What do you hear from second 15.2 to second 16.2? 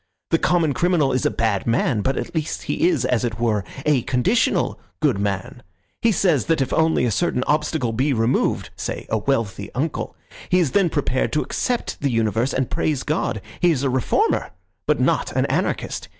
an anarchist.